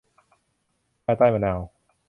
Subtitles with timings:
[1.05, 1.59] ภายใต้มะนาว